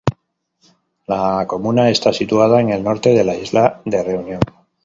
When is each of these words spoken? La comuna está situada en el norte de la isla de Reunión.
La 1.05 1.45
comuna 1.45 1.87
está 1.91 2.11
situada 2.11 2.59
en 2.59 2.71
el 2.71 2.83
norte 2.83 3.13
de 3.13 3.23
la 3.23 3.35
isla 3.35 3.83
de 3.85 4.01
Reunión. 4.03 4.39